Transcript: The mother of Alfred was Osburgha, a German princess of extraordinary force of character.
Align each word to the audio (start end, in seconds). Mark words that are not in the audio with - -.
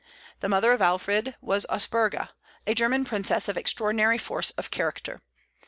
The 0.39 0.49
mother 0.49 0.71
of 0.71 0.81
Alfred 0.81 1.35
was 1.41 1.67
Osburgha, 1.69 2.31
a 2.65 2.73
German 2.73 3.05
princess 3.05 3.47
of 3.47 3.55
extraordinary 3.55 4.17
force 4.17 4.49
of 4.49 4.71
character. 4.71 5.21